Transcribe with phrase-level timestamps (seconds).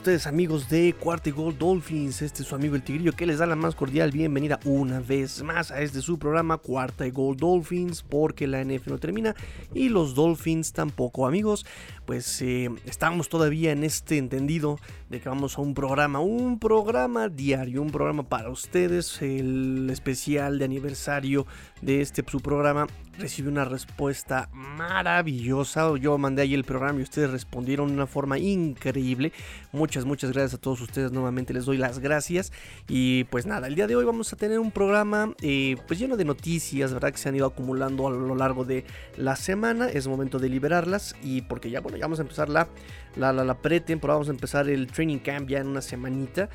[0.00, 2.22] ustedes amigos de Cuarta Gold Dolphins?
[2.22, 5.42] Este es su amigo el Tigrillo que les da la más cordial bienvenida una vez
[5.42, 9.36] más a este su programa Cuarta Gold Dolphins porque la NF no termina
[9.74, 11.66] y los Dolphins tampoco amigos.
[12.06, 14.78] Pues eh, estamos todavía en este entendido
[15.10, 20.58] de que vamos a un programa, un programa diario, un programa para ustedes, el especial
[20.58, 21.46] de aniversario
[21.82, 22.86] de este su programa
[23.18, 25.96] recibió una respuesta maravillosa.
[25.98, 29.32] Yo mandé ahí el programa y ustedes respondieron de una forma increíble.
[29.72, 31.12] Muchas, muchas gracias a todos ustedes.
[31.12, 32.52] Nuevamente les doy las gracias.
[32.88, 36.16] Y pues nada, el día de hoy vamos a tener un programa eh, pues lleno
[36.16, 37.12] de noticias, ¿verdad?
[37.12, 38.84] Que se han ido acumulando a lo largo de
[39.16, 39.88] la semana.
[39.88, 41.14] Es momento de liberarlas.
[41.22, 42.68] Y porque ya, bueno, ya vamos a empezar la,
[43.16, 44.18] la, la, la pretemporada.
[44.18, 46.48] Vamos a empezar el training camp ya en una semanita.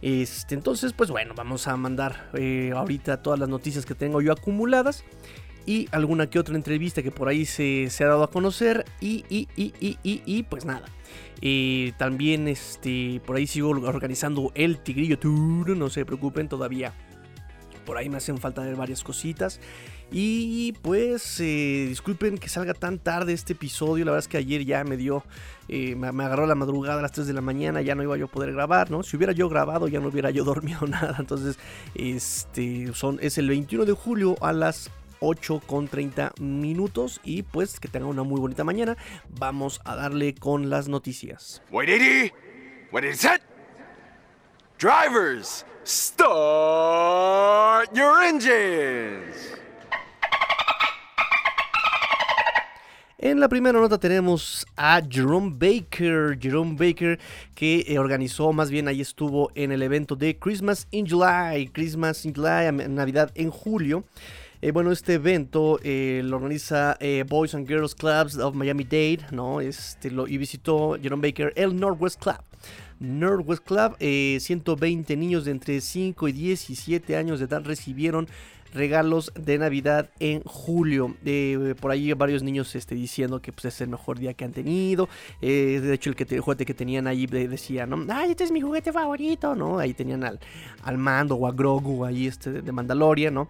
[0.00, 4.32] Este, entonces, pues bueno, vamos a mandar eh, ahorita todas las noticias que tengo yo
[4.32, 5.04] acumuladas
[5.66, 9.48] y alguna que otra entrevista que por ahí se, ha dado a conocer y, y,
[9.56, 10.86] y, y pues nada.
[11.40, 16.94] Eh, también este, por ahí sigo organizando el Tigrillo Tour, no se preocupen todavía.
[17.84, 19.60] Por ahí me hacen falta ver varias cositas.
[20.10, 24.04] Y pues eh, disculpen que salga tan tarde este episodio.
[24.04, 25.22] La verdad es que ayer ya me dio,
[25.68, 27.82] eh, me, agarró la madrugada a las 3 de la mañana.
[27.82, 29.02] Ya no iba yo a poder grabar, ¿no?
[29.02, 31.16] Si hubiera yo grabado ya no hubiera yo dormido nada.
[31.18, 31.58] Entonces,
[31.94, 37.20] este, son, es el 21 de julio a las 8 con 30 minutos.
[37.22, 38.96] Y pues que tengan una muy bonita mañana.
[39.38, 41.62] Vamos a darle con las noticias.
[43.12, 43.42] set.
[44.78, 49.58] Drivers, start your engines.
[53.20, 57.18] En la primera nota tenemos a Jerome Baker, Jerome Baker
[57.56, 62.24] que eh, organizó, más bien ahí estuvo en el evento de Christmas in July, Christmas
[62.24, 64.04] in July, Navidad en julio.
[64.60, 66.98] Eh, bueno, este evento eh, lo organiza
[67.28, 69.60] Boys and Girls Clubs of Miami-Dade, ¿no?
[69.60, 72.38] Este, y visitó Jerome Baker el Northwest Club.
[73.00, 78.26] Northwest Club, 120 niños de entre 5 y 17 años de edad recibieron
[78.72, 81.14] regalos de Navidad en julio.
[81.24, 84.52] Eh, por ahí varios niños este, diciendo que pues, es el mejor día que han
[84.52, 85.08] tenido.
[85.40, 88.04] Eh, de hecho, el juguete que tenían ahí decía, ¿no?
[88.12, 89.78] Ay, este es mi juguete favorito, ¿no?
[89.78, 90.38] Ahí tenían al,
[90.82, 93.48] al Mando o a Grogu ahí este, de Mandalorian, ¿no?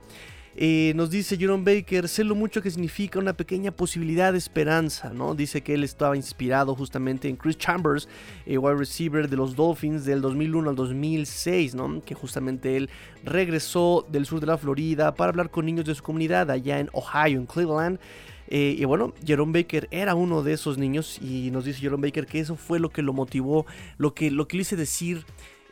[0.60, 5.12] Eh, nos dice Jerome Baker, sé lo mucho que significa una pequeña posibilidad de esperanza,
[5.14, 5.36] ¿no?
[5.36, 8.08] Dice que él estaba inspirado justamente en Chris Chambers,
[8.44, 12.02] eh, wide receiver de los Dolphins del 2001 al 2006, ¿no?
[12.04, 12.90] Que justamente él
[13.22, 16.90] regresó del sur de la Florida para hablar con niños de su comunidad allá en
[16.92, 18.00] Ohio, en Cleveland.
[18.48, 22.26] Eh, y bueno, Jerome Baker era uno de esos niños y nos dice Jerome Baker
[22.26, 23.64] que eso fue lo que lo motivó,
[23.96, 25.24] lo que, lo que le hice decir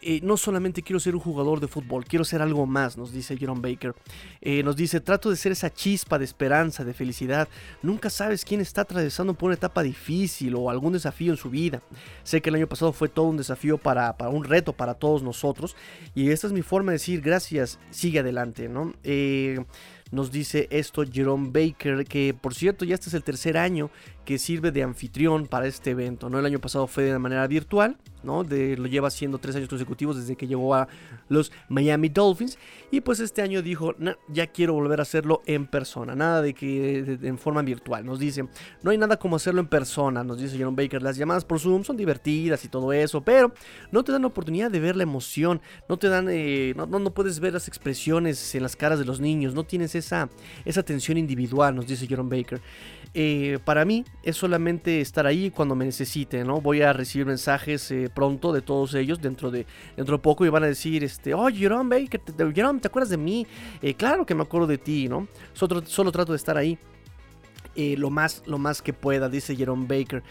[0.09, 3.37] eh, no solamente quiero ser un jugador de fútbol, quiero ser algo más, nos dice
[3.37, 3.93] Jerome Baker.
[4.41, 7.49] Eh, nos dice, trato de ser esa chispa de esperanza, de felicidad.
[7.83, 11.83] Nunca sabes quién está atravesando por una etapa difícil o algún desafío en su vida.
[12.23, 15.25] Sé que el año pasado fue todo un desafío para, para un reto para todos
[15.25, 15.75] nosotros.
[16.15, 18.95] Y esta es mi forma de decir gracias, sigue adelante, ¿no?
[19.03, 19.59] Eh,
[20.13, 23.91] nos dice esto Jerome Baker, que por cierto ya este es el tercer año
[24.27, 26.39] que sirve de anfitrión para este evento, ¿no?
[26.39, 28.43] El año pasado fue de manera virtual, ¿no?
[28.43, 30.89] Lo lleva haciendo tres años consecutivos desde que llegó a
[31.29, 32.59] los Miami Dolphins
[32.91, 33.95] y pues este año dijo,
[34.29, 38.49] ya quiero volver a hacerlo en persona, nada de que en forma virtual, nos dice,
[38.83, 41.85] no hay nada como hacerlo en persona, nos dice Jerome Baker, las llamadas por Zoom
[41.85, 43.55] son divertidas y todo eso, pero
[43.93, 47.15] no te dan la oportunidad de ver la emoción, no te dan, eh, no, no,
[47.15, 50.29] puedes ver las expresiones en las caras de los niños, no tienes esa,
[50.65, 52.61] esa atención individual, nos dice Jerome Baker.
[53.15, 56.61] Eh, para mí es solamente estar ahí cuando me necesite, ¿no?
[56.61, 59.67] Voy a recibir mensajes eh, pronto de todos ellos dentro de,
[59.97, 63.11] dentro de poco y van a decir, este, oh, Jerome Baker, te, Jerome, ¿te acuerdas
[63.11, 63.47] de mí?
[63.81, 65.29] Eh, claro que me acuerdo de ti, ¿no?
[65.53, 66.77] Solo, solo trato de estar ahí
[67.77, 70.25] lo, más, lo más que pueda, dice Jerome Baker.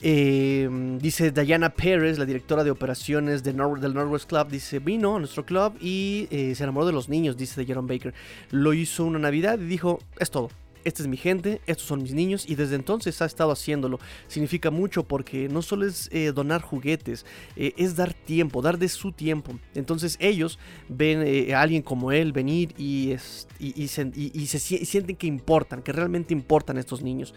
[0.00, 5.76] dice Diana Pérez, la directora de operaciones del Northwest Club, dice, vino a nuestro club
[5.78, 8.14] y se enamoró de los niños, dice Jerome Baker.
[8.50, 10.48] Lo hizo una Navidad y dijo, es todo
[10.84, 13.98] esta es mi gente, estos son mis niños y desde entonces ha estado haciéndolo.
[14.28, 18.88] Significa mucho porque no solo es eh, donar juguetes, eh, es dar tiempo, dar de
[18.88, 19.52] su tiempo.
[19.74, 25.26] Entonces ellos ven eh, a alguien como él venir y, se, y, se, sienten que
[25.26, 27.34] importan, que realmente importan estos niños.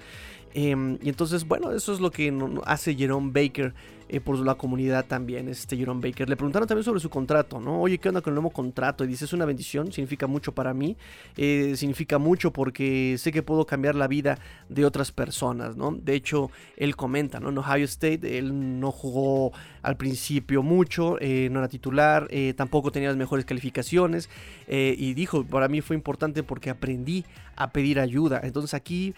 [0.54, 2.32] Em, y entonces, bueno, eso es lo que
[2.66, 3.74] hace Jerome Baker
[4.14, 6.30] eh, por la comunidad también, este Jerome Baker.
[6.30, 7.82] Le preguntaron también sobre su contrato, ¿no?
[7.82, 9.04] Oye, ¿qué onda con el nuevo contrato?
[9.04, 10.96] Y dice, es una bendición, significa mucho para mí,
[11.36, 14.38] eh, significa mucho porque sé que puedo cambiar la vida
[14.70, 15.92] de otras personas, ¿no?
[15.92, 17.50] De hecho, él comenta, ¿no?
[17.50, 19.52] En Ohio State, él no jugó
[19.82, 24.30] al principio mucho, eh, no era titular, tampoco tenía las mejores calificaciones,
[24.68, 27.26] y dijo, para mí fue importante porque aprendí
[27.56, 28.42] a pedir ayuda.
[28.44, 29.16] Entonces aquí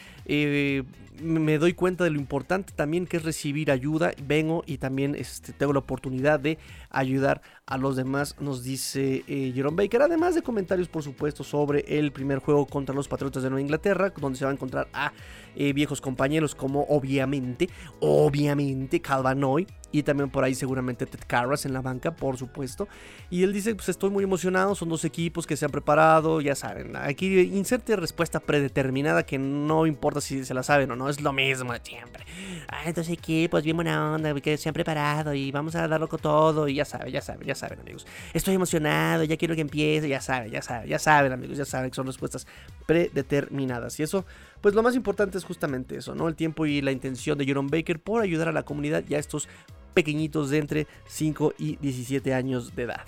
[1.22, 4.14] me doy cuenta de lo importante también que es recibir ayuda.
[4.26, 4.85] Vengo y también
[5.16, 6.58] este, tengo la oportunidad de
[6.90, 10.02] ayudar a los demás, nos dice eh, Jerome Baker.
[10.02, 14.14] Además de comentarios, por supuesto, sobre el primer juego contra los Patriotas de Nueva Inglaterra,
[14.18, 15.12] donde se va a encontrar a
[15.56, 17.70] eh, viejos compañeros como obviamente,
[18.00, 22.88] obviamente Calvanoy y también por ahí seguramente Ted Carras en la banca, por supuesto.
[23.30, 26.54] Y él dice, pues estoy muy emocionado, son dos equipos que se han preparado, ya
[26.56, 31.22] saben, aquí inserte respuesta predeterminada que no importa si se la saben o no, es
[31.22, 32.26] lo mismo de siempre.
[32.68, 36.20] Ah, dos equipos, bien buena onda, que se han preparado y vamos a darlo con
[36.20, 38.06] todo y ya saben, ya saben, ya saben amigos.
[38.34, 41.90] Estoy emocionado, ya quiero que empiece, ya saben, ya saben, ya saben amigos, ya saben
[41.92, 42.48] que son respuestas
[42.86, 43.98] predeterminadas.
[44.00, 44.26] Y eso
[44.66, 46.28] pues lo más importante es justamente eso, ¿no?
[46.28, 49.20] El tiempo y la intención de Jerome Baker por ayudar a la comunidad y a
[49.20, 49.48] estos
[49.94, 53.06] pequeñitos de entre 5 y 17 años de edad.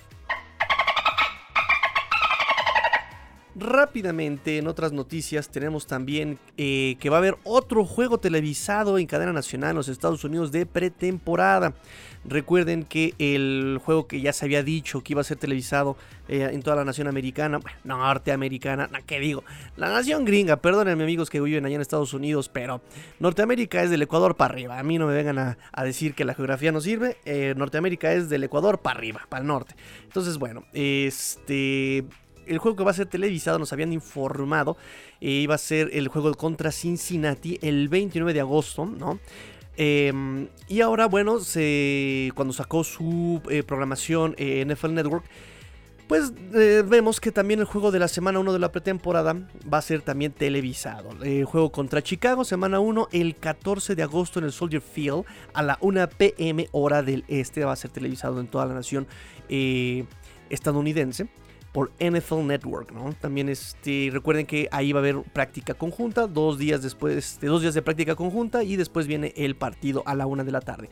[3.58, 9.06] Rápidamente, en otras noticias, tenemos también eh, que va a haber otro juego televisado en
[9.06, 11.74] cadena nacional en los Estados Unidos de pretemporada.
[12.24, 15.96] Recuerden que el juego que ya se había dicho que iba a ser televisado
[16.28, 19.42] eh, en toda la nación americana, norteamericana, ¿qué digo?
[19.76, 22.80] La nación gringa, perdónenme amigos que viven allá en Estados Unidos, pero
[23.18, 24.78] Norteamérica es del Ecuador para arriba.
[24.78, 27.16] A mí no me vengan a, decir que la geografía no sirve.
[27.24, 29.74] Eh, Norteamérica es del Ecuador para arriba, para el norte.
[30.04, 32.04] Entonces, bueno, este
[32.48, 34.76] el juego que va a ser televisado, nos habían informado,
[35.20, 39.18] eh, iba a ser el juego contra Cincinnati el 29 de agosto, ¿no?
[39.76, 45.24] Em, y ahora, bueno, se, cuando sacó su eh, programación NFL Network,
[46.08, 49.36] pues eh, vemos que también el juego de la semana 1 de la pretemporada
[49.72, 51.10] va a ser también televisado.
[51.22, 55.62] El juego contra Chicago, semana 1, el 14 de agosto en el Soldier Field a
[55.62, 57.64] la 1 pm hora del este.
[57.64, 59.06] Va a ser televisado en toda la nación
[59.48, 61.28] estadounidense
[61.78, 63.12] por NFL Network, ¿no?
[63.12, 67.62] También este, recuerden que ahí va a haber práctica conjunta, dos días después, de dos
[67.62, 70.90] días de práctica conjunta y después viene el partido a la una de la tarde.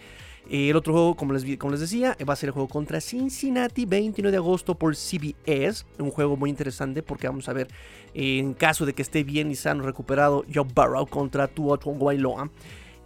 [0.49, 3.85] El otro juego, como les, como les decía, va a ser el juego contra Cincinnati,
[3.85, 5.85] 29 de agosto por CBS.
[5.99, 7.67] Un juego muy interesante porque vamos a ver,
[8.15, 12.49] en caso de que esté bien y sano recuperado, Joe Burrow contra Tua Tagovailoa.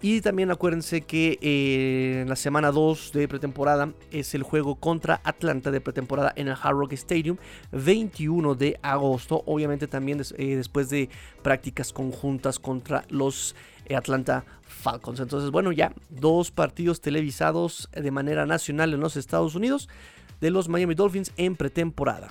[0.02, 5.20] Y también acuérdense que eh, en la semana 2 de pretemporada es el juego contra
[5.25, 7.37] Atlanta de pretemporada en el Hard Rock Stadium,
[7.73, 9.43] 21 de agosto.
[9.44, 11.11] Obviamente también eh, después de
[11.43, 13.55] prácticas conjuntas contra los
[13.85, 15.20] eh, Atlanta Falcons.
[15.20, 19.91] Entonces, bueno, ya dos partidos televisados de manera nacional en los Estados Unidos
[20.41, 22.29] de los Miami Dolphins en pretemporada.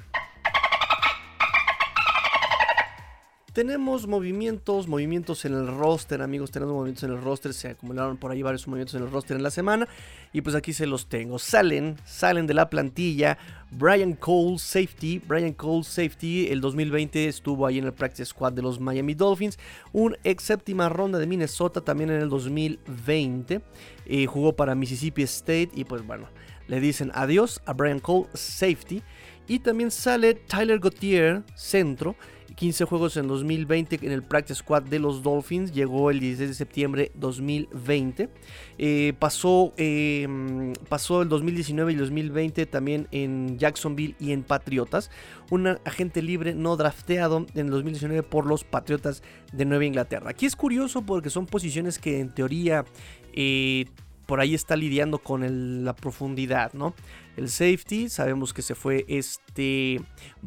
[3.60, 8.32] Tenemos movimientos, movimientos en el roster, amigos, tenemos movimientos en el roster, se acumularon por
[8.32, 9.86] ahí varios movimientos en el roster en la semana
[10.32, 11.40] y pues aquí se los tengo.
[11.40, 13.38] Salen, salen de la plantilla
[13.70, 18.62] Brian Cole Safety, Brian Cole Safety, el 2020 estuvo ahí en el practice squad de
[18.62, 19.60] los Miami Dolphins,
[19.92, 23.62] un ex séptima ronda de Minnesota también en el 2020,
[24.06, 26.30] eh, jugó para Mississippi State y pues bueno,
[26.70, 29.04] le dicen adiós a Brian Cole Safety
[29.50, 32.16] y también sale Tyler Gauthier, centro,
[32.56, 35.72] 15 juegos en 2020 en el Practice Squad de los Dolphins.
[35.72, 38.30] Llegó el 16 de septiembre 2020.
[38.78, 45.12] Eh, pasó, em, pasó el 2019 y 2020 también en Jacksonville y en Patriotas.
[45.50, 50.30] Un agente libre no drafteado en el 2019 por los Patriotas de Nueva Inglaterra.
[50.30, 52.86] Aquí es curioso porque son posiciones que en teoría...
[53.34, 53.86] Eh,
[54.30, 56.94] por ahí está lidiando con la profundidad, ¿no?
[57.36, 60.00] El safety, sabemos que se fue este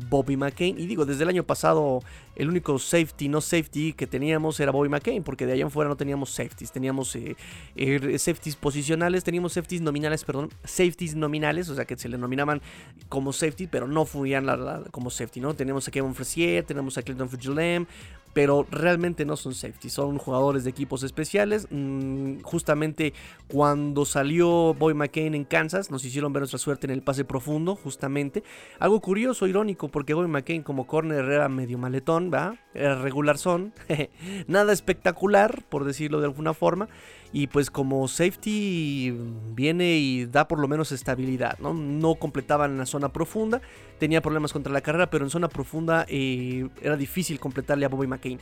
[0.08, 0.78] Bobby McCain.
[0.78, 1.98] Y digo, desde el año pasado,
[2.36, 5.88] el único safety, no safety que teníamos era Bobby McCain, porque de allá en fuera
[5.88, 6.70] no teníamos safeties.
[6.70, 7.34] Teníamos eh,
[7.74, 12.62] eh, safeties posicionales, teníamos safeties nominales, perdón, safeties nominales, o sea que se le nominaban
[13.08, 14.46] como safety, pero no fuían
[14.92, 15.54] como safety, ¿no?
[15.54, 17.88] Tenemos a Kevin Fresier, tenemos a Clinton Fitzgerald,
[18.32, 21.66] pero realmente no son safety, son jugadores de equipos especiales.
[21.70, 23.12] Mm, justamente
[23.48, 27.76] cuando salió Boy McCain en Kansas, nos hicieron ver nuestra suerte en el pase profundo,
[27.76, 28.42] justamente.
[28.78, 32.56] Algo curioso, irónico, porque Boy McCain como corner era medio maletón, ¿va?
[32.74, 33.72] Era regular son,
[34.46, 36.88] nada espectacular, por decirlo de alguna forma.
[37.34, 39.14] Y pues como safety
[39.54, 41.72] viene y da por lo menos estabilidad, ¿no?
[41.72, 43.62] No completaba en la zona profunda,
[43.98, 48.06] tenía problemas contra la carrera, pero en zona profunda eh, era difícil completarle a Bobby
[48.06, 48.38] McCain.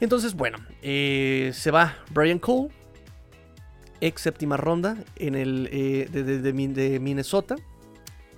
[0.00, 2.68] Entonces, bueno, eh, se va Brian Cole,
[4.02, 7.56] ex séptima ronda en el, eh, de, Minnesota.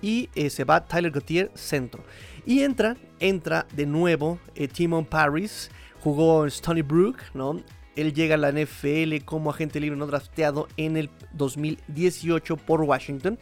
[0.03, 2.03] Y se va Tyler Gauthier, centro.
[2.43, 4.39] Y entra, entra de nuevo
[4.73, 5.69] Timon Paris.
[5.99, 7.61] Jugó en Stony Brook, ¿no?
[7.95, 13.37] Él llega a la NFL como agente libre no drafteado en el 2018 por Washington.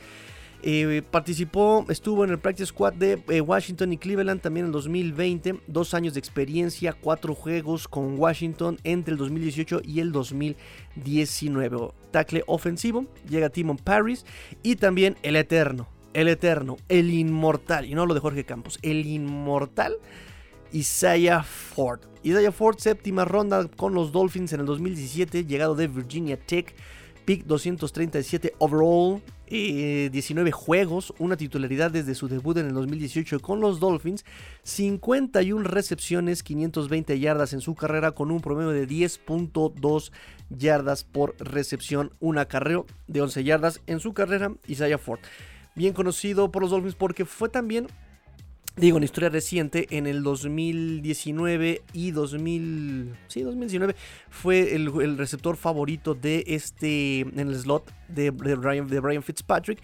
[0.61, 5.61] Eh, participó, estuvo en el Practice Squad de eh, Washington y Cleveland también en 2020.
[5.67, 11.77] Dos años de experiencia, cuatro juegos con Washington entre el 2018 y el 2019.
[12.11, 14.25] Tackle ofensivo, llega Timon Paris
[14.61, 19.05] y también el Eterno, el Eterno, el Inmortal, y no lo de Jorge Campos, el
[19.05, 19.95] Inmortal
[20.71, 21.99] Isaiah Ford.
[22.23, 26.75] Isaiah Ford, séptima ronda con los Dolphins en el 2017, llegado de Virginia Tech,
[27.25, 33.61] pick 237 overall, 19 eh, juegos, una titularidad desde su debut en el 2018 con
[33.61, 34.25] los Dolphins,
[34.63, 40.11] 51 recepciones, 520 yardas en su carrera con un promedio de 10.2
[40.49, 45.19] yardas por recepción, un acarreo de 11 yardas en su carrera, Isaiah Ford.
[45.75, 47.87] Bien conocido por los Dolphins porque fue también
[48.79, 53.95] digo, en historia reciente, en el 2019 y 2000, sí, 2019,
[54.29, 59.79] fue el, receptor favorito de este, en el slot de, Brian, de Brian Fitzpatrick.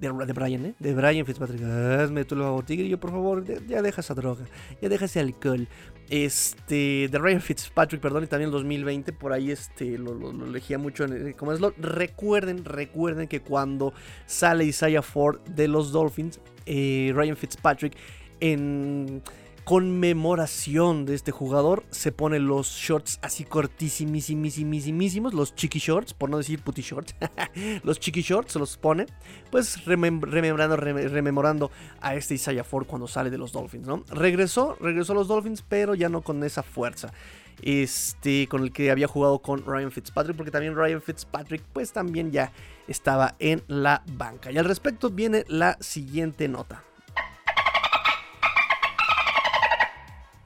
[0.00, 0.74] De, Brian, ¿eh?
[0.78, 1.60] De Brian Fitzpatrick.
[1.60, 3.44] Hazme tú lo tigrillo, por favor.
[3.66, 4.44] Ya deja esa droga.
[4.80, 5.66] Ya deja ese alcohol.
[6.08, 7.08] Este.
[7.10, 8.22] De Ryan Fitzpatrick, perdón.
[8.22, 9.12] Y también el 2020.
[9.12, 9.98] Por ahí este.
[9.98, 11.76] Lo, elegía mucho en, como slot.
[11.78, 13.92] Recuerden, recuerden que cuando
[14.24, 16.38] sale Isaiah Ford de los Dolphins.
[16.70, 17.96] Eh, Ryan Fitzpatrick
[18.40, 19.22] en
[19.68, 26.38] conmemoración de este jugador se pone los shorts así cortísimísimísimísimos, los chiqui shorts, por no
[26.38, 27.14] decir puti shorts,
[27.82, 29.04] los chiqui shorts se los pone,
[29.50, 34.04] pues rememorando, rememorando a este Isaiah Ford cuando sale de los Dolphins, ¿no?
[34.08, 37.12] Regresó, regresó a los Dolphins, pero ya no con esa fuerza.
[37.60, 42.32] Este, con el que había jugado con Ryan Fitzpatrick, porque también Ryan Fitzpatrick, pues también
[42.32, 42.52] ya
[42.86, 44.50] estaba en la banca.
[44.50, 46.87] Y al respecto viene la siguiente nota.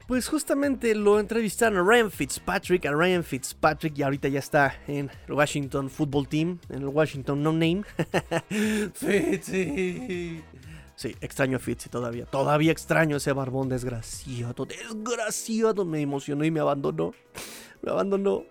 [0.07, 5.09] Pues justamente lo entrevistaron a Ryan Fitzpatrick, a Ryan Fitzpatrick, y ahorita ya está en
[5.27, 7.83] el Washington Football Team, en el Washington No Name.
[8.93, 10.43] Fitzy.
[10.95, 12.25] Sí, extraño a Fitzy todavía.
[12.25, 14.65] Todavía extraño ese barbón desgraciado.
[14.65, 15.85] Desgraciado.
[15.85, 17.13] Me emocionó y me abandonó.
[17.81, 18.43] Me abandonó.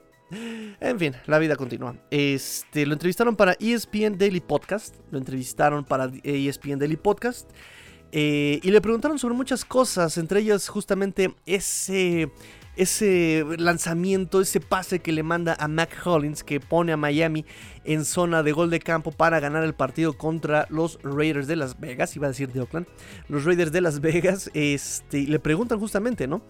[0.80, 1.94] En fin, la vida continúa.
[2.10, 4.96] Este, lo entrevistaron para ESPN Daily Podcast.
[5.10, 7.50] Lo entrevistaron para ESPN Daily Podcast.
[8.14, 12.30] Eh, y le preguntaron sobre muchas cosas, entre ellas justamente ese,
[12.76, 17.46] ese lanzamiento, ese pase que le manda a Mac Hollins que pone a Miami
[17.84, 21.80] en zona de gol de campo para ganar el partido contra los Raiders de Las
[21.80, 22.86] Vegas, iba a decir de Oakland,
[23.28, 26.42] los Raiders de Las Vegas, este, le preguntan justamente, ¿no?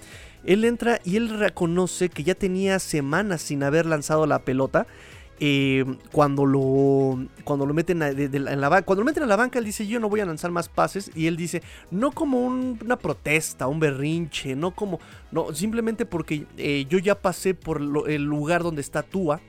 [0.44, 4.88] Él entra y él reconoce que ya tenía semanas sin haber lanzado la pelota.
[5.44, 9.64] Eh, cuando lo cuando lo meten en la cuando lo meten a la banca él
[9.64, 13.66] dice yo no voy a lanzar más pases y él dice no como una protesta
[13.66, 15.00] un berrinche no como
[15.32, 19.40] no simplemente porque eh, yo ya pasé por el lugar donde está Tua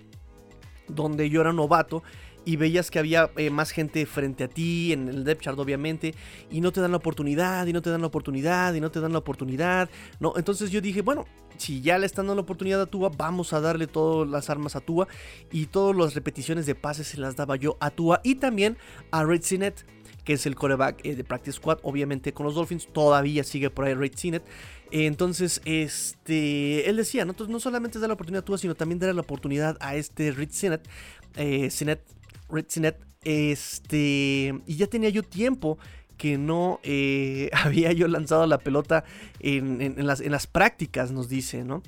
[0.87, 2.01] donde yo era novato
[2.43, 6.15] y veías que había eh, más gente frente a ti en el depth chart obviamente
[6.49, 8.99] y no te dan la oportunidad y no te dan la oportunidad y no te
[8.99, 11.25] dan la oportunidad no entonces yo dije bueno
[11.57, 14.75] si ya le están dando la oportunidad a Tua, vamos a darle todas las armas
[14.75, 15.07] a Tua.
[15.51, 18.21] Y todas las repeticiones de pases se las daba yo a Tua.
[18.23, 18.77] Y también
[19.11, 19.85] a Red Sinet,
[20.23, 21.79] que es el coreback eh, de Practice Squad.
[21.83, 24.43] Obviamente con los Dolphins todavía sigue por ahí Red Sinet.
[24.91, 27.35] Entonces, este, él decía, ¿no?
[27.47, 30.51] no solamente dar la oportunidad a Tua, sino también dar la oportunidad a este Red
[30.51, 30.87] Sinet.
[31.35, 32.01] Eh, Sinet,
[32.49, 32.97] Red Sinet.
[33.23, 35.77] Este, y ya tenía yo tiempo
[36.17, 39.03] que no eh, había yo lanzado la pelota
[39.39, 41.83] en, las, prácticas, nos dice, ¿no?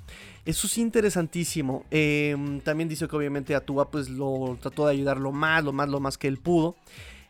[0.45, 1.85] Eso es interesantísimo.
[1.89, 5.89] Em, también dice que obviamente Tua pues lo trató de ayudar lo más, lo más,
[5.89, 6.75] lo más que él pudo.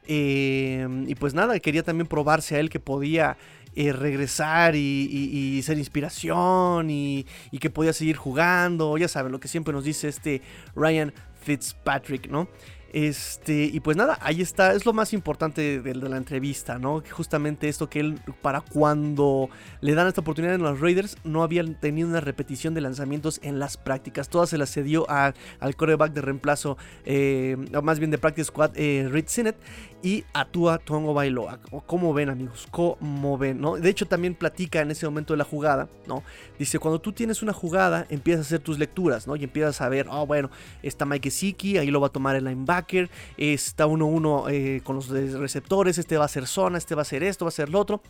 [0.08, 3.38] Em, y pues nada, quería también probarse a él que podía
[3.78, 7.26] eh, regresar y, ser inspiración y,
[7.60, 8.98] que podía seguir jugando.
[8.98, 10.42] Ya saben, lo que siempre nos dice este
[10.76, 12.48] Ryan Fitzpatrick, ¿no?
[12.96, 17.04] Este, y pues nada, ahí está, es lo más importante de, la entrevista, ¿no?
[17.12, 19.50] Justamente esto que él, para cuando
[19.82, 23.60] le dan esta oportunidad en los Raiders, no habían tenido una repetición de lanzamientos en
[23.60, 24.30] las prácticas.
[24.30, 29.26] Todas se las cedió al coreback de reemplazo, eh, más bien de practice squad, eh,
[29.28, 29.58] Sinet
[30.04, 31.60] y Atua Tongo Bailoa.
[31.86, 32.68] ¿Cómo ven, amigos?
[32.72, 33.60] ¿Cómo ven?
[33.60, 33.76] ¿no?
[33.76, 36.24] De hecho, también platica en ese momento de la jugada, ¿no?
[36.60, 39.36] Dice, cuando tú tienes una jugada, empiezas a hacer tus lecturas, ¿no?
[39.36, 40.50] Y empiezas a ver, oh, bueno,
[40.84, 45.10] está Mike Siki, ahí lo va a tomar el linebacker, está 1-1 eh, con los
[45.10, 47.80] receptores, este va a ser zona, este va a ser esto, va a ser lo
[47.80, 48.02] otro.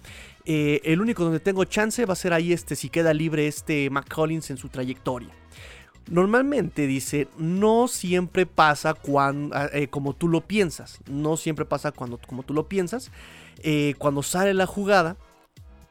[0.46, 3.90] Eh, el único donde tengo chance va a ser ahí este, si queda libre este
[3.90, 5.30] McCollins en su trayectoria.
[6.08, 11.00] Normalmente dice, no siempre pasa cuando, ah, eh, como tú lo piensas.
[11.10, 13.12] No siempre pasa cuando, como tú lo piensas.
[13.64, 15.18] Eh, cuando sale la jugada,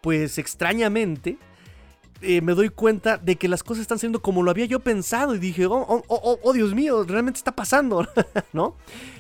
[0.01, 1.39] pues extrañamente,
[2.21, 5.35] eh, me doy cuenta de que las cosas están siendo como lo había yo pensado
[5.35, 8.07] y dije, oh, oh, oh, oh Dios mío, realmente está pasando,
[8.53, 8.77] ¿no?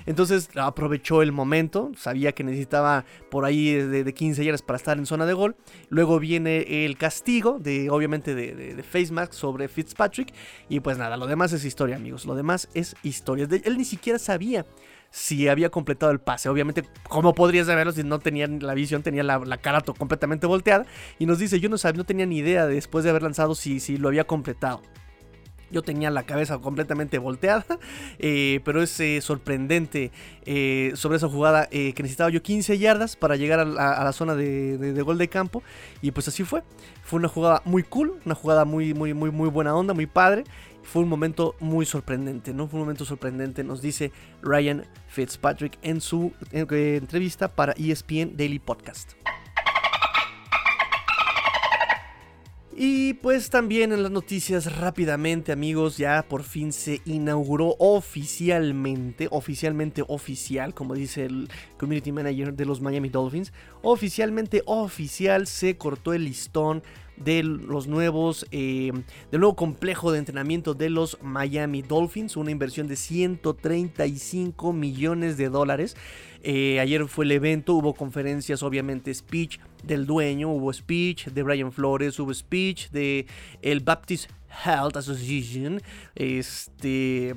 [0.06, 5.06] Entonces aprovechó el momento, sabía que necesitaba por ahí de, 15 yardas para estar en
[5.06, 5.56] zona de gol.
[5.88, 10.32] Luego viene el castigo, de obviamente de, de, Face Mask sobre Fitzpatrick.
[10.68, 13.48] Y pues nada, lo demás es historia, amigos, lo demás es historia.
[13.50, 14.66] él ni siquiera sabía
[15.14, 16.49] si había completado el pase.
[16.49, 20.87] Obviamente, ¿cómo podrías saberlo si no tenía la visión, tenía la, cara completamente volteada?
[21.21, 23.78] Y nos dice, yo no, sabía, no tenía ni idea después de haber lanzado si,
[23.78, 24.83] si lo había completado.
[25.71, 27.64] Yo tenía la cabeza completamente volteada,
[28.18, 30.11] eh, pero es eh, sorprendente
[30.47, 34.78] eh, sobre esa jugada que necesitaba yo 15 yardas para llegar a la, zona de,
[34.78, 35.62] de, gol de campo.
[36.02, 36.64] Y pues así fue.
[37.04, 40.42] Fue una jugada muy cool, una jugada muy, muy, muy, muy buena onda, muy padre
[40.84, 42.68] fue un momento muy sorprendente, ¿no?
[42.68, 44.12] Fue un momento sorprendente, nos dice
[44.42, 49.12] Ryan Fitzpatrick en su eh, entrevista para ESPN Daily Podcast.
[52.76, 60.02] Y pues también en las noticias rápidamente amigos, ya por fin se inauguró oficialmente, oficialmente
[60.08, 61.48] oficial, como dice el
[61.78, 66.82] community manager de los Miami Dolphins, oficialmente oficial se cortó el listón
[67.16, 68.92] de los nuevos, eh,
[69.30, 75.49] del nuevo complejo de entrenamiento de los Miami Dolphins, una inversión de 135 millones de
[75.49, 75.97] dólares.
[76.42, 81.73] Eh, ayer fue el evento, hubo conferencias, obviamente speech del dueño, hubo speech de Brian
[81.73, 83.26] Flores, hubo speech de
[83.62, 84.30] el Baptist
[84.64, 85.80] Health Association,
[86.14, 87.35] este,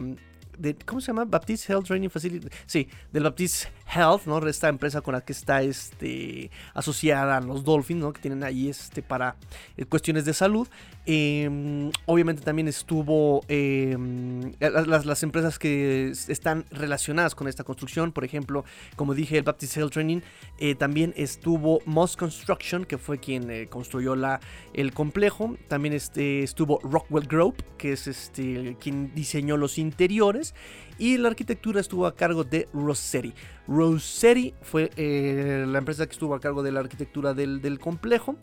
[0.86, 1.26] ¿cómo se llama?
[1.26, 4.46] Baptist Health Training Facility, sí, del Baptist Health, ¿no?
[4.48, 8.14] Esta empresa con la que está este, asociada a los Dolphins, ¿no?
[8.14, 9.36] Que tienen ahí este, para
[9.78, 10.68] eh, cuestiones de salud.
[11.10, 18.66] Em, obviamente también estuvo em, las, empresas que están relacionadas con esta construcción, por ejemplo,
[18.98, 20.20] como dije, el Baptist Health Training,
[20.60, 24.42] eh, también estuvo Moss Construction, que fue quien eh, construyó la,
[24.74, 30.54] el complejo, también este, estuvo Rockwell Group, que es este, quien diseñó los interiores,
[31.00, 33.34] y la arquitectura estuvo a cargo de Rossetti.
[33.78, 38.36] Rossetti fue eh, la empresa que estuvo a cargo de la arquitectura del, complejo.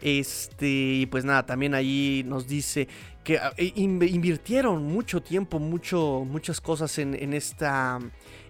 [0.00, 2.86] Este, y pues nada, también ahí nos dice
[3.24, 7.98] que ah, invirtieron mucho tiempo, mucho, muchas cosas en, esta,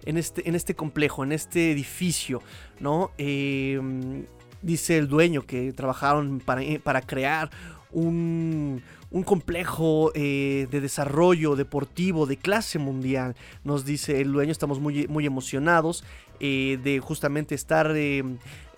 [0.05, 2.41] en, este, en este complejo, en este edificio,
[2.79, 3.11] ¿no?
[3.17, 4.25] Em,
[4.61, 7.49] dice el dueño que trabajaron para, para crear
[7.91, 13.35] un, un complejo eh, de desarrollo deportivo de clase mundial.
[13.63, 16.03] Nos dice el dueño, estamos muy, muy emocionados
[16.39, 18.23] eh, de justamente estar eh,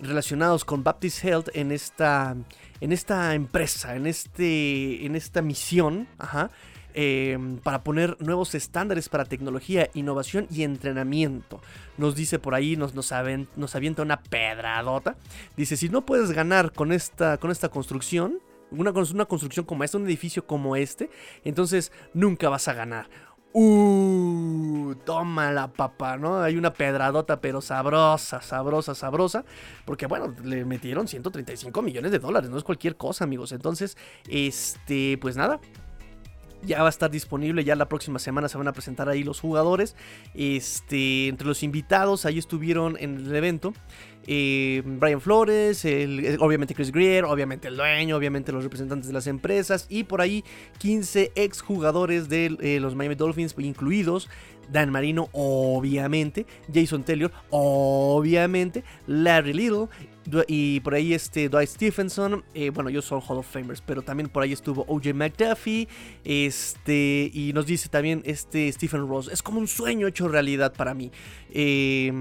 [0.00, 2.36] relacionados con Baptist Health en esta,
[2.80, 6.08] en esta empresa, en, este, en esta misión.
[7.62, 11.60] para poner nuevos estándares para tecnología, innovación y entrenamiento.
[11.98, 13.12] Nos dice por ahí, nos, nos,
[13.56, 15.16] nos avienta una pedradota.
[15.56, 19.98] Dice, si no puedes ganar con esta, con esta construcción, una, una construcción como esta,
[19.98, 21.10] un edificio como este,
[21.44, 23.08] entonces nunca vas a ganar.
[23.52, 26.40] Uh, toma la papa, ¿no?
[26.40, 29.44] Hay una pedradota, pero sabrosa, sabrosa, sabrosa.
[29.84, 33.50] Porque, bueno, le metieron 135 millones de dólares, no es cualquier cosa, amigos.
[33.52, 33.96] Entonces,
[34.28, 35.60] este, pues nada,
[36.62, 39.40] ya va a estar disponible, ya la próxima semana se van a presentar ahí los
[39.40, 39.96] jugadores.
[40.34, 43.72] Este, entre los invitados, ahí estuvieron en el evento.
[44.26, 45.84] Eh, Brian Flores,
[46.38, 50.44] obviamente Chris Greer, obviamente el dueño, obviamente los representantes de las empresas y por ahí
[50.78, 54.28] 15 exjugadores de eh, los Miami Dolphins, incluidos
[54.70, 59.88] Dan Marino, obviamente, Jason Taylor, obviamente, Larry Little
[60.46, 64.28] y por ahí este Dwight Stephenson, eh, bueno, yo soy Hall of Famers, pero también
[64.28, 65.88] por ahí estuvo OJ McDuffie,
[66.24, 70.94] este, y nos dice también este Stephen Ross, es como un sueño hecho realidad para
[70.94, 71.10] mí.
[71.50, 72.12] Eh,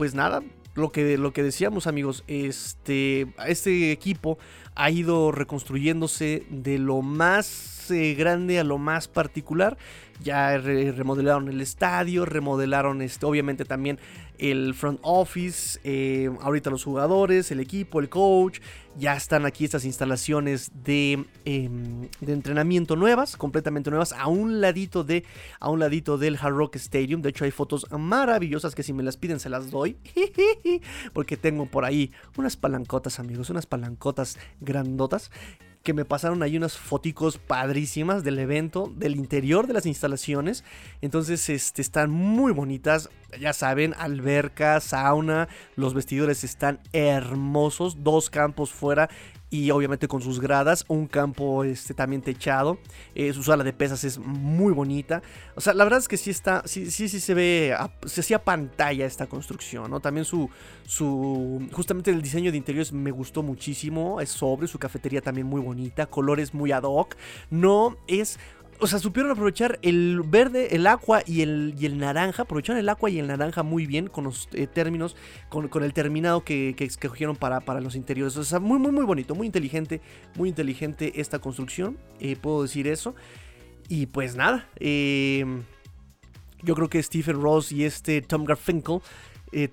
[0.00, 0.42] pues nada,
[0.76, 4.38] lo que, lo que decíamos amigos, este, este equipo
[4.74, 9.76] ha ido reconstruyéndose de lo más grande a lo más particular.
[10.22, 13.98] Ya remodelaron el estadio, remodelaron este, obviamente también
[14.40, 18.60] el front office, eh, ahorita los jugadores, el equipo, el coach,
[18.98, 25.04] ya están aquí estas instalaciones de, em, de, entrenamiento nuevas, completamente nuevas, a un ladito
[25.04, 25.24] de,
[25.58, 27.20] a un ladito del Hard Rock Stadium.
[27.20, 29.96] De hecho hay fotos maravillosas que si me las piden se las doy,
[31.12, 35.30] porque tengo por ahí unas palancotas amigos, unas palancotas grandotas
[35.82, 40.64] que me pasaron ahí unas foticos padrísimas del evento, del interior de las instalaciones.
[41.00, 43.08] Entonces, este, están muy bonitas.
[43.40, 49.08] Ya saben, alberca, sauna, los vestidores están hermosos, dos campos fuera
[49.50, 52.78] y obviamente con sus gradas, un campo este, también techado,
[53.14, 55.22] eh, su sala de pesas es muy bonita,
[55.56, 58.42] o sea, la verdad es que sí está, sí, sí, sí se ve, se hacía
[58.44, 60.00] pantalla esta construcción, ¿no?
[60.00, 60.48] También su,
[60.86, 65.60] su, justamente el diseño de interiores me gustó muchísimo, es sobre, su cafetería también muy
[65.60, 67.16] bonita, colores muy ad hoc,
[67.50, 68.38] no es
[68.80, 72.42] o sea, supieron aprovechar el verde, el agua y el, y el naranja.
[72.42, 75.16] Aprovecharon el agua y el naranja muy bien con los eh, términos,
[75.48, 78.36] con, el terminado que, que escogieron para, para, los interiores.
[78.36, 80.00] O sea, muy, muy, muy bonito, muy inteligente,
[80.34, 81.98] muy inteligente esta construcción.
[82.20, 83.14] Eh, puedo decir eso.
[83.88, 85.44] Y pues nada, eh,
[86.62, 89.00] yo creo que Stephen Ross y este Tom Garfinkel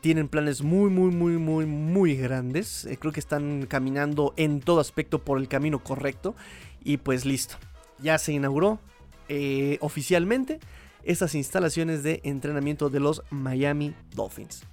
[0.02, 2.90] tienen planes muy, muy, muy, muy, muy grandes.
[3.00, 6.36] creo que están caminando en todo aspecto por el camino correcto.
[6.84, 7.58] Y pues listo.
[8.00, 8.80] Ya se inauguró
[9.30, 10.60] eh, oficialmente
[11.04, 14.64] estas instalaciones de entrenamiento de los Miami Dolphins.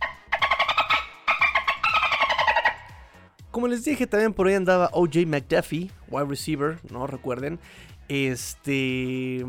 [3.51, 7.61] Como les dije, también por ahí andaba OJ McDuffie, wide receiver, no recuerden.
[8.09, 9.45] Este.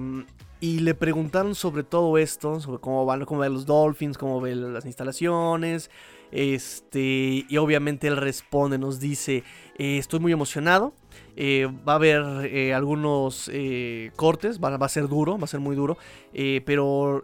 [0.60, 4.74] Y le preguntaron sobre todo esto, sobre cómo van, cómo ven los Dolphins, cómo ven
[4.74, 5.90] las instalaciones.
[6.32, 7.46] Este.
[7.48, 9.44] Y obviamente él responde, nos dice:
[9.78, 10.94] eh, Estoy muy emocionado.
[11.38, 13.50] Eh, va a haber eh, algunos
[14.16, 15.98] cortes, va, va, a ser duro, va a ser muy duro,
[16.66, 17.24] pero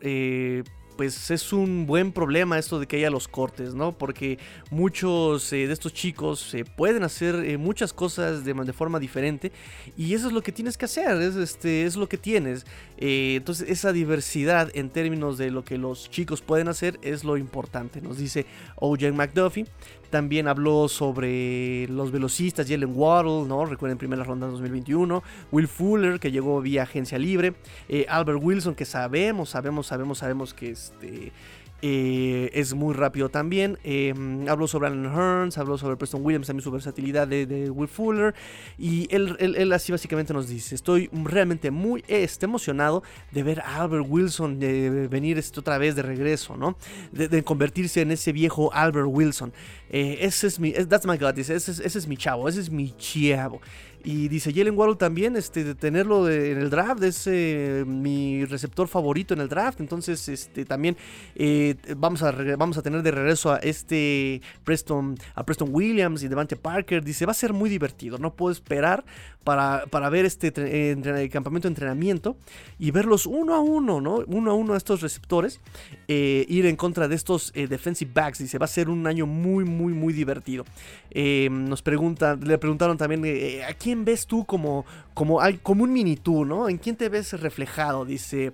[0.97, 3.97] pues es un buen problema esto de que haya los cortes, ¿no?
[3.97, 4.37] Porque
[4.69, 9.51] muchos de estos chicos pueden hacer muchas cosas de, de, forma diferente
[9.97, 12.65] y eso es lo que tienes que hacer, es, este, es lo que tienes.
[13.01, 17.99] Entonces esa diversidad en términos de lo que los chicos pueden hacer es lo importante,
[17.99, 19.11] nos dice O.J.
[19.11, 19.65] McDuffie.
[20.11, 23.65] También habló sobre los velocistas, Jalen Waddle, ¿no?
[23.65, 25.23] Recuerden primera ronda de 2021.
[25.53, 27.53] Will Fuller, que llegó vía agencia libre.
[27.87, 31.31] Eh, Albert Wilson, que sabemos, sabemos, sabemos, sabemos que este
[31.81, 33.77] eh, es muy rápido también.
[33.83, 34.13] Eh,
[34.47, 38.35] habló sobre Alan Hearns, habló sobre Preston Williams, también su versatilidad de, Will Fuller.
[38.77, 44.05] Y él, así básicamente nos dice: Estoy realmente muy este, emocionado de ver a Albert
[44.07, 46.77] Wilson de venir este, otra vez de regreso, ¿no?
[47.11, 49.51] De, convertirse en ese viejo Albert Wilson.
[49.89, 52.93] Eh, ese es mi, that's my God, ese, ese, es mi chavo, ese es mi
[52.97, 53.59] chavo.
[54.03, 58.87] Y dice Jalen Waddle también, este, de tenerlo en el draft, es eh, mi receptor
[58.87, 59.79] favorito en el draft.
[59.79, 60.97] Entonces, este, también
[61.35, 66.27] eh, vamos, a, vamos a tener de regreso a este Preston, a Preston Williams y
[66.27, 67.03] Devante Parker.
[67.03, 69.03] Dice, va a ser muy divertido, no puedo esperar
[69.43, 72.37] para, para ver este eh, campamento de entrenamiento
[72.79, 74.23] y verlos uno a uno, ¿no?
[74.27, 75.59] Uno a uno a estos receptores,
[76.07, 78.39] ir en contra de estos defensive backs.
[78.39, 80.65] Dice, va a ser un año muy, muy, muy divertido.
[81.13, 83.23] nos preguntan, le preguntaron también,
[83.67, 86.69] ¿a quién ves tú como, como, como un mini tú, ¿no?
[86.69, 88.05] ¿En quién te ves reflejado?
[88.05, 88.51] Dice,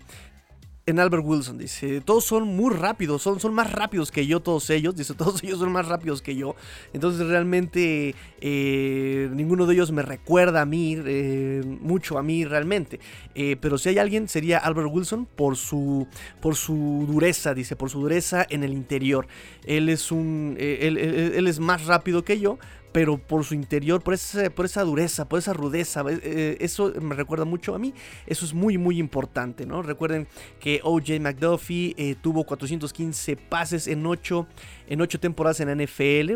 [0.88, 1.58] en Albert Wilson.
[1.58, 4.96] Dice, todos son muy rápidos, son, son más rápidos que yo, todos ellos.
[4.96, 6.56] Dice, todos ellos son más rápidos que yo.
[6.94, 13.00] Entonces realmente eh, ninguno de ellos me recuerda a mí, eh, mucho a mí realmente.
[13.36, 16.08] Eh, pero si hay alguien sería Albert Wilson por su,
[16.42, 19.28] por su dureza, dice, por su dureza en el interior.
[19.66, 22.58] Él es un, él, él es más rápido que yo,
[22.92, 24.16] pero por su interior, por,
[24.56, 26.04] por esa dureza, por esa rudeza.
[26.08, 27.94] Eh, eso me recuerda mucho a mí.
[28.26, 29.82] Eso es muy, muy importante, ¿no?
[29.82, 30.28] Recuerden
[30.60, 34.48] que OJ McDuffie eh, tuvo 415 pases en 8
[34.88, 36.36] en ocho temporadas en la NFL,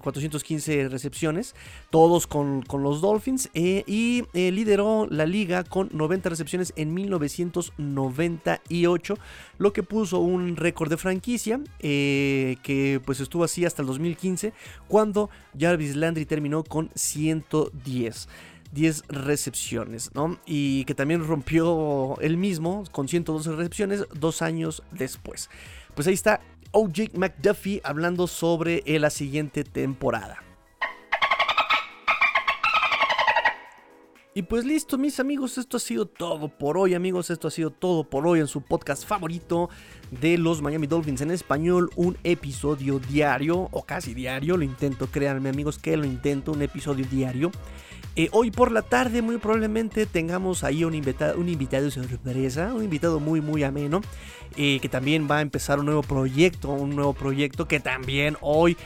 [0.00, 1.56] 415 eh, recepciones,
[1.90, 9.18] todos con, los Dolphins, eh, y eh, lideró la liga con 90 recepciones en 1998,
[9.58, 14.52] lo que puso un récord de franquicia que pues estuvo así hasta el 2015,
[14.88, 18.28] cuando Jarvis Landry terminó con 110.
[18.72, 20.38] 10 recepciones, ¿no?
[20.46, 25.50] Y que también rompió él mismo con 112 recepciones dos años después.
[25.94, 26.40] Pues ahí está
[26.72, 30.44] OJ McDuffie hablando sobre la siguiente temporada.
[34.32, 37.30] Y pues listo, mis amigos, esto ha sido todo por hoy, amigos.
[37.30, 39.68] Esto ha sido todo por hoy en su podcast favorito
[40.12, 41.90] de los Miami Dolphins en español.
[41.96, 47.04] Un episodio diario, o casi diario, lo intento, créanme, amigos, que lo intento, un episodio
[47.10, 47.50] diario.
[48.20, 52.84] Eh, hoy por la tarde muy probablemente tengamos ahí un invitado, un invitado sorpresa, un
[52.84, 54.02] invitado muy muy ameno,
[54.58, 58.76] eh, que también va a empezar un nuevo proyecto, un nuevo proyecto que también hoy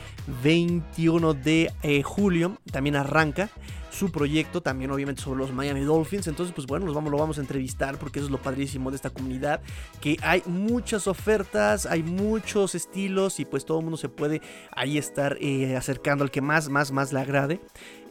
[0.41, 3.49] 21 de eh, julio también arranca
[3.95, 6.27] su proyecto, también obviamente sobre los Miami Dolphins.
[6.27, 8.97] Entonces, pues bueno, los vamos, lo vamos a entrevistar porque eso es lo padrísimo de
[8.97, 9.61] esta comunidad,
[10.01, 14.97] que hay muchas ofertas, hay muchos estilos y pues todo el mundo se puede ahí
[14.97, 15.37] estar
[15.75, 17.61] acercando al que más, más, más le agrade.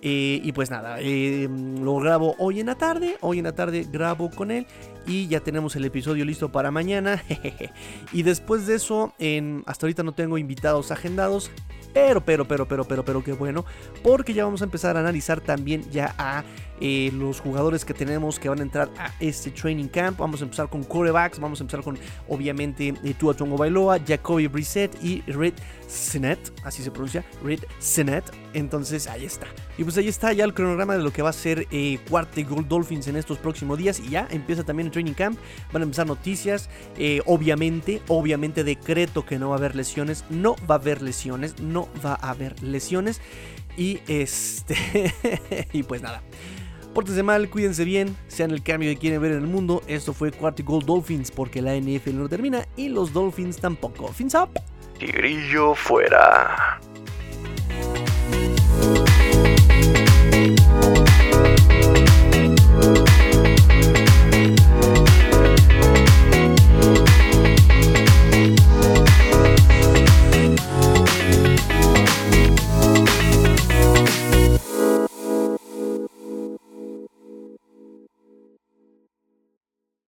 [0.06, 1.48] Eh, y pues nada, eh,
[1.80, 3.16] lo grabo hoy en la tarde.
[3.22, 4.66] Hoy en la tarde grabo con él.
[5.06, 7.22] Y ya tenemos el episodio listo para mañana.
[8.12, 11.50] y después de eso, en, hasta ahorita no tengo invitados agendados.
[11.94, 13.64] Pero, pero, pero, pero, pero, pero, qué bueno.
[14.02, 16.44] Porque ya vamos a empezar a analizar también ya a
[16.80, 20.18] eh, los jugadores que tenemos que van a entrar a este training camp.
[20.18, 21.96] Vamos a empezar con corebacks, vamos a empezar con
[22.28, 25.54] obviamente eh, Tua Tongo Bailoa, Jacoby Brissett y Red
[25.86, 28.43] Sinet, así se pronuncia, Red Sinet.
[28.54, 29.46] Entonces ahí está.
[29.76, 32.44] Y pues ahí está ya el cronograma de lo que va a ser eh, Cuarte
[32.44, 34.00] Gold Dolphins en estos próximos días.
[34.00, 35.38] Y ya empieza también el training camp.
[35.72, 36.70] Van a empezar noticias.
[36.96, 40.24] Eh, obviamente, obviamente decreto que no va a haber lesiones.
[40.30, 41.58] No va a haber lesiones.
[41.60, 43.20] No va a haber lesiones.
[43.76, 45.12] Y este.
[45.72, 46.22] y pues nada.
[46.94, 49.82] Pórtense mal, cuídense bien, sean el cambio que quieren ver en el mundo.
[49.88, 54.12] Esto fue Gold Dolphins porque la NFL no termina y los Dolphins tampoco.
[54.12, 54.50] Fins up.
[55.00, 56.78] Tigrillo fuera.